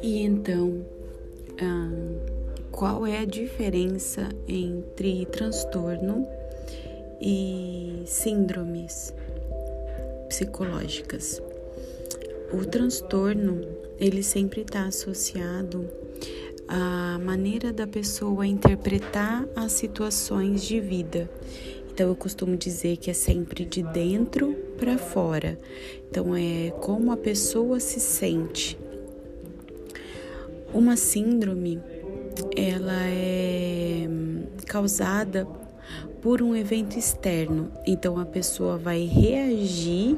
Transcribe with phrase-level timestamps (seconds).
[0.00, 0.84] E então,
[2.70, 6.26] qual é a diferença entre transtorno
[7.20, 9.12] e síndromes
[10.28, 11.42] psicológicas?
[12.52, 13.60] O transtorno,
[13.98, 15.86] ele sempre está associado
[16.68, 21.28] à maneira da pessoa interpretar as situações de vida.
[21.98, 25.58] Então eu costumo dizer que é sempre de dentro para fora.
[26.08, 28.78] Então é como a pessoa se sente.
[30.72, 31.80] Uma síndrome,
[32.56, 34.08] ela é
[34.64, 35.44] causada
[36.22, 37.72] por um evento externo.
[37.84, 40.16] Então a pessoa vai reagir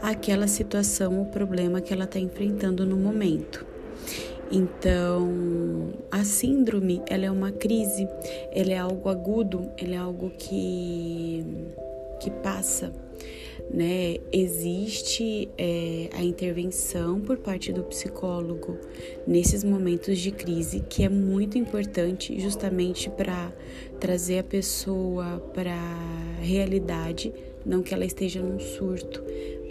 [0.00, 3.66] àquela situação ou problema que ela está enfrentando no momento.
[4.50, 8.08] Então, a síndrome, ela é uma crise,
[8.52, 11.44] ela é algo agudo, ela é algo que
[12.18, 12.92] que passa
[13.70, 14.16] né?
[14.32, 18.78] Existe é, a intervenção por parte do psicólogo
[19.26, 23.52] nesses momentos de crise, que é muito importante justamente para
[23.98, 25.76] trazer a pessoa para
[26.40, 27.32] realidade,
[27.66, 29.22] não que ela esteja num surto,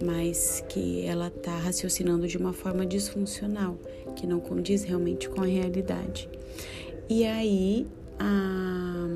[0.03, 3.77] mas que ela está raciocinando de uma forma disfuncional,
[4.15, 6.29] que não condiz realmente com a realidade.
[7.09, 7.87] E aí
[8.19, 9.07] a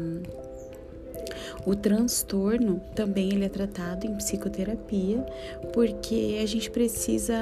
[1.66, 5.26] o transtorno também ele é tratado em psicoterapia,
[5.74, 7.36] porque a gente precisa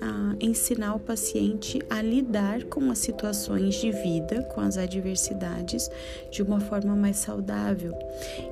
[0.00, 5.90] ah, ensinar o paciente a lidar com as situações de vida, com as adversidades,
[6.30, 7.96] de uma forma mais saudável.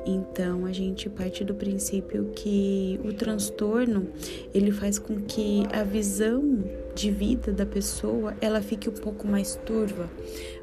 [0.07, 4.09] Então a gente parte do princípio que o transtorno
[4.55, 6.65] ele faz com que a visão
[7.01, 10.11] de vida da pessoa ela fique um pouco mais turva.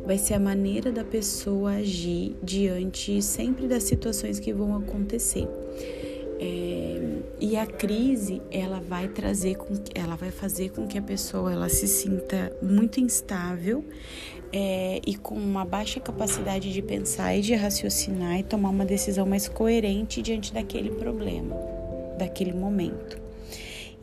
[0.06, 5.48] Vai ser a maneira da pessoa agir diante sempre das situações que vão acontecer.
[6.40, 11.52] É, e a crise ela vai trazer com ela vai fazer com que a pessoa
[11.52, 13.84] ela se sinta muito instável
[14.54, 19.26] é, e com uma baixa capacidade de pensar e de raciocinar e tomar uma decisão
[19.26, 21.56] mais coerente diante daquele problema,
[22.20, 23.27] daquele momento.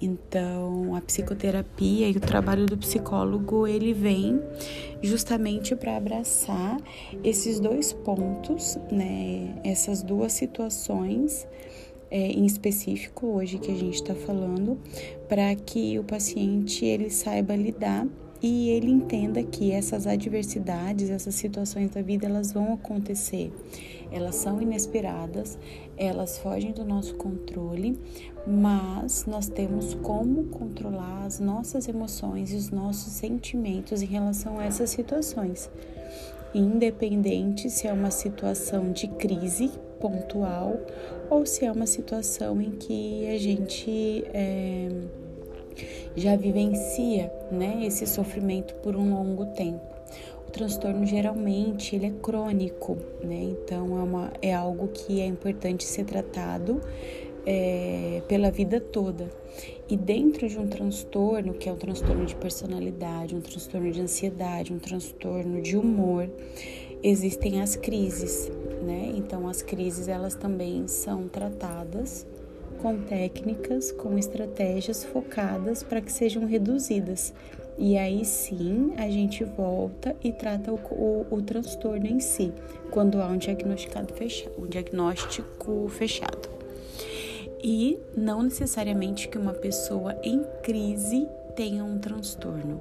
[0.04, 4.38] Então, a psicoterapia e o trabalho do psicólogo, ele vem
[5.03, 6.78] justamente para abraçar
[7.22, 11.47] esses dois pontos, né, essas duas situações
[12.10, 14.78] é, em específico hoje que a gente está falando,
[15.26, 18.06] para que o paciente ele saiba lidar
[18.43, 23.50] e ele entenda que essas adversidades, essas situações da vida, elas vão acontecer.
[24.14, 25.58] Elas são inesperadas,
[25.97, 27.98] elas fogem do nosso controle,
[28.47, 34.66] mas nós temos como controlar as nossas emoções e os nossos sentimentos em relação a
[34.66, 35.69] essas situações.
[36.54, 40.76] Independente se é uma situação de crise pontual
[41.28, 44.91] ou se é uma situação em que a gente é,
[46.14, 49.94] já vivencia né, esse sofrimento por um longo tempo.
[50.54, 53.42] Transtorno geralmente ele é crônico, né?
[53.42, 56.81] Então é, uma, é algo que é importante ser tratado
[57.44, 59.28] é, pela vida toda.
[59.88, 64.72] E dentro de um transtorno, que é um transtorno de personalidade, um transtorno de ansiedade,
[64.72, 66.31] um transtorno de humor,
[67.03, 68.48] existem as crises,
[68.81, 69.12] né?
[69.16, 72.25] Então as crises elas também são tratadas
[72.81, 77.34] com técnicas, com estratégias focadas para que sejam reduzidas.
[77.76, 82.52] E aí sim a gente volta e trata o, o, o transtorno em si,
[82.90, 86.48] quando há um diagnosticado fechado, um diagnóstico fechado.
[87.62, 91.26] E não necessariamente que uma pessoa em crise
[91.56, 92.80] tenha um transtorno.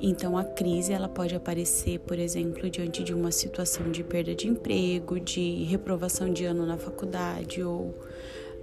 [0.00, 4.48] Então a crise ela pode aparecer, por exemplo, diante de uma situação de perda de
[4.48, 7.94] emprego, de reprovação de ano na faculdade ou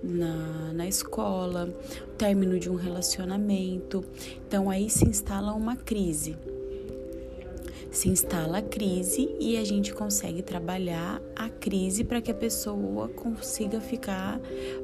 [0.04, 1.70] na, na escola,
[2.18, 4.04] término de um relacionamento.
[4.48, 6.36] Então aí se instala uma crise.
[7.92, 13.08] Se instala a crise e a gente consegue trabalhar a crise para que a pessoa
[13.08, 14.40] consiga ficar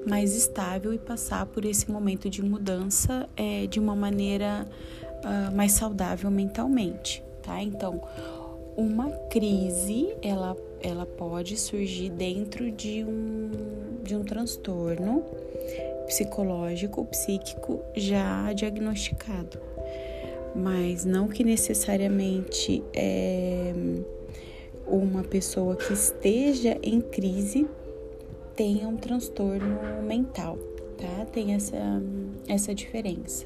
[0.07, 4.65] mais estável e passar por esse momento de mudança é, de uma maneira
[5.23, 7.61] uh, mais saudável mentalmente, tá?
[7.61, 8.01] Então,
[8.75, 13.49] uma crise ela, ela pode surgir dentro de um,
[14.03, 15.23] de um transtorno
[16.05, 19.57] psicológico, psíquico já diagnosticado,
[20.53, 23.73] mas não que necessariamente é,
[24.85, 27.65] uma pessoa que esteja em crise
[28.55, 30.57] tenha um transtorno mental,
[30.97, 31.25] tá?
[31.25, 31.77] Tem essa,
[32.47, 33.45] essa diferença.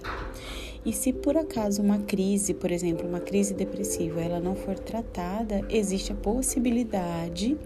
[0.87, 5.65] E se por acaso uma crise, por exemplo, uma crise depressiva, ela não for tratada,
[5.69, 7.57] existe a possibilidade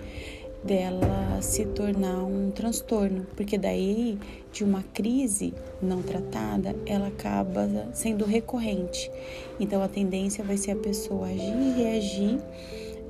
[0.63, 4.17] dela se tornar um transtorno, porque daí
[4.51, 9.11] de uma crise não tratada, ela acaba sendo recorrente.
[9.59, 12.39] Então a tendência vai ser a pessoa agir e reagir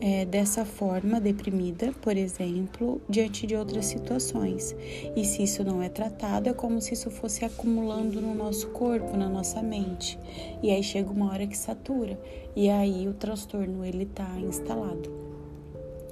[0.01, 4.75] é, dessa forma deprimida, por exemplo, diante de outras situações.
[5.15, 9.15] E se isso não é tratado, é como se isso fosse acumulando no nosso corpo,
[9.15, 10.17] na nossa mente.
[10.63, 12.19] E aí chega uma hora que satura,
[12.55, 15.07] e aí o transtorno ele está instalado.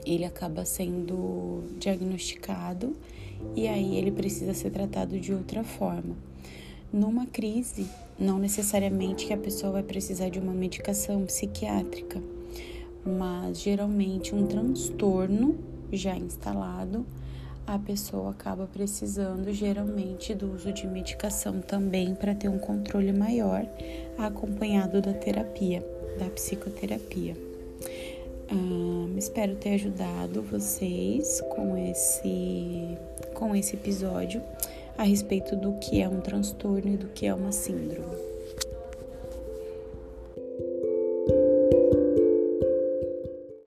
[0.06, 2.96] Ele acaba sendo diagnosticado
[3.56, 6.16] e aí ele precisa ser tratado de outra forma.
[6.94, 7.88] Numa crise,
[8.20, 12.39] não necessariamente que a pessoa vai precisar de uma medicação psiquiátrica
[13.10, 15.58] mas geralmente um transtorno
[15.92, 17.06] já instalado,
[17.66, 23.66] a pessoa acaba precisando geralmente do uso de medicação também para ter um controle maior,
[24.18, 25.86] acompanhado da terapia,
[26.18, 27.36] da psicoterapia.
[29.20, 32.98] Espero ter ajudado vocês com esse,
[33.34, 34.42] com esse episódio
[34.98, 38.29] a respeito do que é um transtorno e do que é uma síndrome.